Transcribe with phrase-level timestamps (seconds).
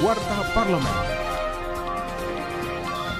[0.00, 0.96] Warta Parlemen.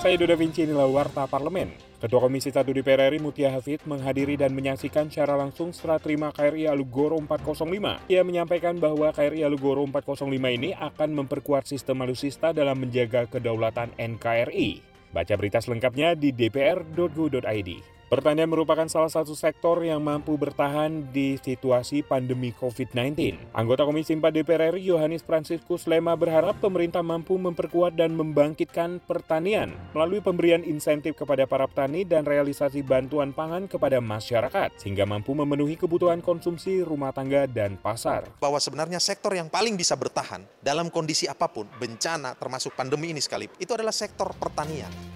[0.00, 1.68] Saya Duda Vinci, inilah Warta Parlemen.
[2.00, 6.72] Ketua Komisi 1 DPR RI Mutia Hafid menghadiri dan menyaksikan secara langsung serah terima KRI
[6.72, 8.08] Alugoro 405.
[8.08, 14.80] Ia menyampaikan bahwa KRI Alugoro 405 ini akan memperkuat sistem alusista dalam menjaga kedaulatan NKRI.
[15.12, 17.70] Baca berita selengkapnya di dpr.go.id.
[18.12, 23.40] Pertanian merupakan salah satu sektor yang mampu bertahan di situasi pandemi COVID-19.
[23.56, 29.72] Anggota Komisi 4 DPR RI Yohanes Franciscus Lema berharap pemerintah mampu memperkuat dan membangkitkan pertanian
[29.96, 35.80] melalui pemberian insentif kepada para petani dan realisasi bantuan pangan kepada masyarakat sehingga mampu memenuhi
[35.80, 38.28] kebutuhan konsumsi rumah tangga dan pasar.
[38.36, 43.24] Bahwa sebenarnya sektor yang paling bisa bertahan dalam kondisi apa pun, bencana termasuk pandemi ini
[43.24, 45.11] sekalipun, itu adalah sektor pertanian.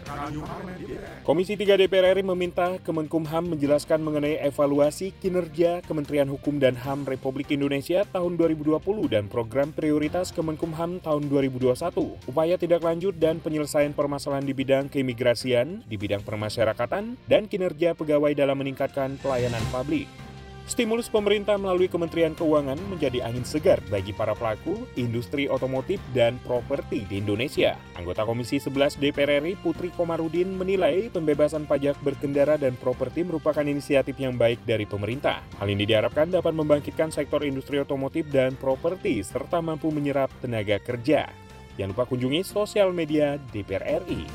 [1.27, 7.51] Komisi 3 DPR RI meminta Kemenkumham menjelaskan mengenai evaluasi kinerja Kementerian Hukum dan HAM Republik
[7.51, 8.79] Indonesia tahun 2020
[9.11, 12.23] dan program prioritas Kemenkumham tahun 2021.
[12.31, 18.31] Upaya tidak lanjut dan penyelesaian permasalahan di bidang keimigrasian, di bidang permasyarakatan, dan kinerja pegawai
[18.31, 20.26] dalam meningkatkan pelayanan publik.
[20.67, 27.07] Stimulus pemerintah melalui Kementerian Keuangan menjadi angin segar bagi para pelaku industri otomotif dan properti
[27.07, 27.79] di Indonesia.
[27.95, 34.19] Anggota Komisi 11 DPR RI Putri Komarudin menilai pembebasan pajak berkendara dan properti merupakan inisiatif
[34.19, 35.47] yang baik dari pemerintah.
[35.63, 41.31] Hal ini diharapkan dapat membangkitkan sektor industri otomotif dan properti serta mampu menyerap tenaga kerja.
[41.79, 44.27] Jangan lupa kunjungi sosial media DPR RI.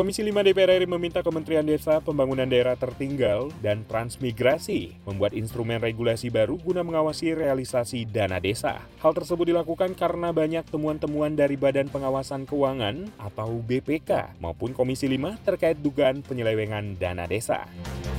[0.00, 6.32] Komisi 5 DPR RI meminta Kementerian Desa, Pembangunan Daerah Tertinggal, dan Transmigrasi membuat instrumen regulasi
[6.32, 8.80] baru guna mengawasi realisasi dana desa.
[9.04, 15.36] Hal tersebut dilakukan karena banyak temuan-temuan dari Badan Pengawasan Keuangan atau BPK maupun Komisi 5
[15.44, 17.68] terkait dugaan penyelewengan dana desa.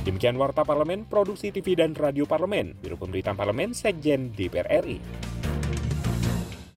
[0.06, 5.31] Demikian Warta Parlemen, Produksi TV dan Radio Parlemen, Biro Pemberitaan Parlemen, Sekjen DPR RI.